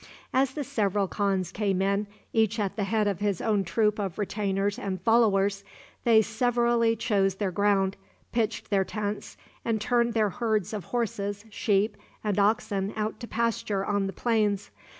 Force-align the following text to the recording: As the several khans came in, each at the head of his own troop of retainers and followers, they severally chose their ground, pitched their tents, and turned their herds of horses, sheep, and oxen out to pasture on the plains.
As 0.33 0.55
the 0.55 0.63
several 0.63 1.07
khans 1.07 1.51
came 1.51 1.79
in, 1.79 2.07
each 2.33 2.59
at 2.59 2.75
the 2.75 2.85
head 2.85 3.07
of 3.07 3.19
his 3.19 3.39
own 3.39 3.63
troop 3.63 3.99
of 3.99 4.17
retainers 4.17 4.79
and 4.79 4.99
followers, 4.99 5.63
they 6.05 6.23
severally 6.23 6.95
chose 6.95 7.35
their 7.35 7.51
ground, 7.51 7.97
pitched 8.31 8.71
their 8.71 8.83
tents, 8.83 9.37
and 9.63 9.79
turned 9.79 10.13
their 10.15 10.29
herds 10.31 10.73
of 10.73 10.85
horses, 10.85 11.45
sheep, 11.51 11.97
and 12.23 12.39
oxen 12.39 12.93
out 12.95 13.19
to 13.19 13.27
pasture 13.27 13.85
on 13.85 14.07
the 14.07 14.13
plains. 14.13 14.71